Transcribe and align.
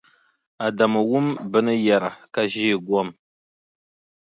Adamu 0.65 0.99
wum 1.11 1.27
bɛ 1.51 1.59
ni 1.65 1.73
yɛra 1.85 2.09
ka 2.33 2.41
ʒeei 2.51 2.75
gom. 2.87 3.07